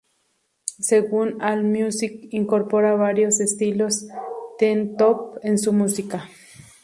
Según 0.79 1.43
Allmusic, 1.43 2.29
incorpora 2.33 2.95
varios 2.95 3.39
estilos 3.39 4.07
"teen 4.57 4.95
pop" 4.97 5.37
en 5.43 5.59
su 5.59 5.73
música. 5.73 6.27